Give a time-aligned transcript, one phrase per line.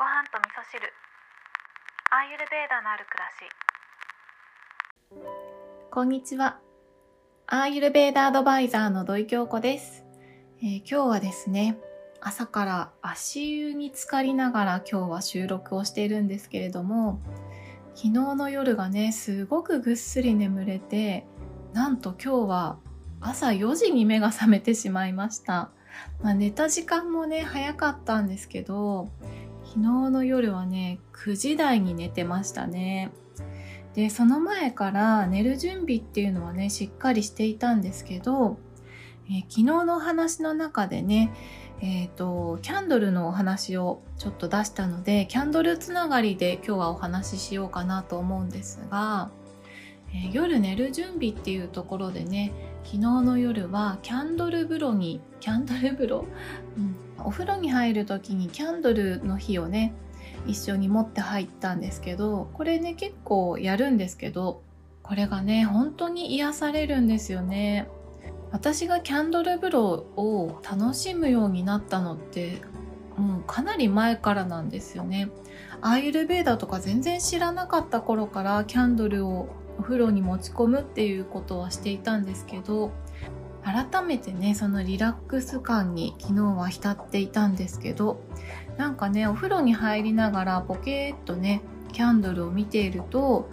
[0.00, 0.90] ご飯と味噌汁。
[2.10, 3.28] アーユルベーダのある暮ら
[5.28, 5.90] し。
[5.90, 6.58] こんにちは。
[7.46, 10.06] アーユルベーダアドバイザーの土井京子です、
[10.62, 11.76] えー、今日はですね
[12.22, 17.20] 朝から足湯に浸かりながら今日は収録をしているんですけれども
[17.94, 21.26] 昨日の夜がねすごくぐっすり眠れて
[21.74, 22.78] なんと今日は
[23.20, 25.68] 朝4時に目が覚めてしまいました。
[26.22, 29.10] まあ、寝た時間もね早かったんですけど
[29.70, 33.12] 昨日の夜はね9時台に寝てましたね。
[33.94, 38.58] でその前から寝る準備っていうのはねしっかりしていたんですけど、
[39.28, 41.32] えー、昨日の話の中でね
[41.82, 49.30] えーと、キャンドルのお話をちょっと出したのでキャンドルつながりで今日はお話ししようかなと思うんですが、
[50.12, 52.52] えー、夜寝る準備っていうところでね
[52.84, 56.26] 昨日の夜はキャンドル風呂にキャンドル風呂、
[56.76, 59.94] うん、お風呂に入る時にキャンドルの火をね
[60.46, 64.62] 一緒に持って入ったんですけどこれね結構やるんですけど
[65.02, 67.88] これがね本当に癒されるんですよね。
[68.52, 69.84] 私がキャンドル風呂
[70.16, 72.60] を楽しむようになったのって
[73.16, 75.30] もうかなり前からなんですよね。
[75.80, 79.48] アーユルベーダとか全然知らなかった頃からキャンドルを
[79.80, 82.92] お風呂に持ち込むっていうことはしていたんですけど
[83.64, 88.20] 改めてねそのリラックス感に昨日は浸っていたんですけど
[88.76, 93.48] なんかねお風呂に入りながらポケーっとねキャンドルを見ていると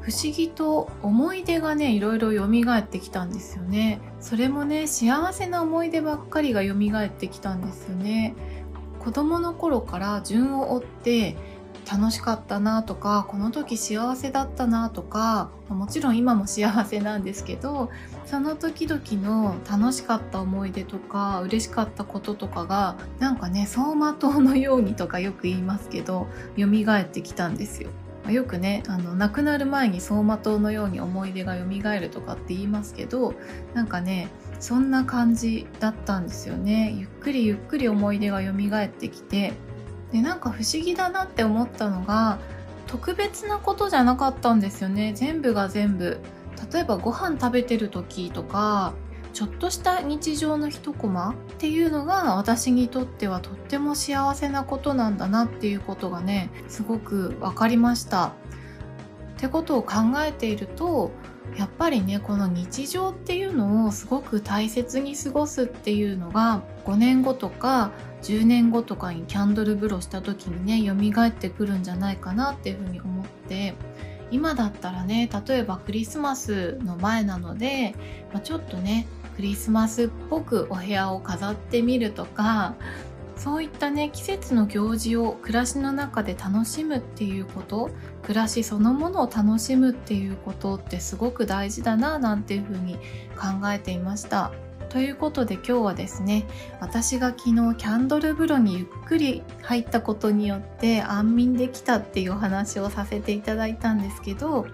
[0.00, 2.46] 不思議と思い出がねいろいろ蘇
[2.78, 4.00] ってきたんですよね。
[4.20, 8.34] それもね幸せな思い出ばっかりが蘇ってきたんですよね。
[8.98, 11.36] 子供の頃から順を追って
[11.90, 17.90] 楽しかったなとかこの時幸せだったなとかもちろん今も幸せなんですけど
[18.24, 26.26] その時々の楽しかった思い出とか嬉しかったこととかがなんかね走馬灯のようにとかよく言いますけど
[26.56, 27.90] 蘇ってきたんですよ。
[28.30, 31.64] よくねあの亡くなる前に走馬灯のように思い出が蘇
[32.00, 33.34] るとかって言いますけど
[33.74, 34.28] なんかね
[34.60, 39.52] そんな感じだったんですよねゆっくりゆっくり思い出が蘇ってきて
[40.14, 42.38] でなんか不思議だなって思ったのが
[42.86, 46.20] 特別なことじゃなかったんですよね全部が全部
[46.72, 48.94] 例えばご飯食べてる時とか
[49.32, 58.26] ちょっとした日常の一コマっていうのが私にとってはとっても幸せなことなんだなっていうことがねすごく分かりました。
[58.26, 58.30] っ
[59.36, 61.10] てことを考えていると
[61.58, 67.90] やっぱりねこの日常っていうのをすごく大切に過ごすっていうのが5年後とか
[68.24, 73.74] 10年後とかにキャンドル風呂した時にね蘇ってくるんじゃないかなっていうふうに思って
[74.30, 77.94] 今だったらね例えばクリスマスの前なので、
[78.32, 82.74] まあ、ちょっとねクリスマスっぽくお部屋を飾ってみるとか
[83.36, 87.90] そういったね季節の行事を暮らしの中で楽しむっていうこと
[88.22, 92.94] 暮らしそのものを楽しむっていうことってすごく大事だななんていうふうに
[93.36, 94.52] 考えていました。
[94.94, 96.46] ということで今日はですね
[96.78, 104.68] 私が昨日キャンドル風呂にゆっくり入ったことによって安眠できたっていうお話をさせていただいたんですけど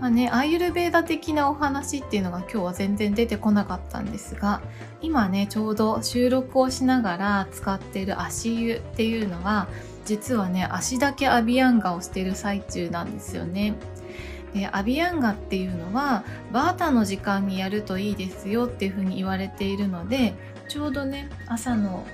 [0.00, 4.62] まあね、アーユルベーダ的なお話っていうのが今日は全然出てこなかったんですが
[5.02, 9.68] 今ねちょうど収録をしながら使ってる足湯っていうのは
[10.06, 13.74] 実はね足だけアビアンガをしてる最中なんですよね。
[14.56, 20.34] でアビアンガっていうのはバータの時間にやるといいですよっていうふうに言われているので
[20.68, 22.06] ちょうどね朝の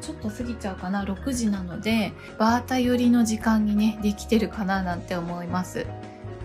[0.00, 5.86] ちょっと過ぎちゃうかな6時なのでバータ寄りの時間にねできてるかななんて思います。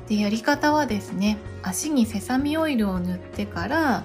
[0.07, 4.03] でやり方はですね足にセサミオイルを塗ってから、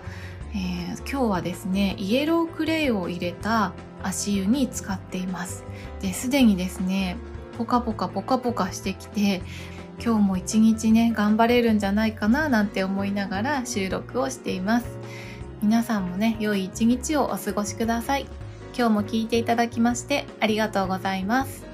[0.54, 3.72] えー、今日はですねイエロークレイを入れた
[4.02, 5.64] 足湯に使っています
[6.00, 7.16] ですでにですね
[7.58, 9.42] ポカポカポカポカしてきて
[10.02, 14.86] 今日も一日ね頑張れるんじゃないかななんて思いながら収録をしています。
[15.62, 18.26] 皆さんもね良い一日をお過ごしください。
[18.76, 21.67] 今日も聞いていただきましてありがとうございます。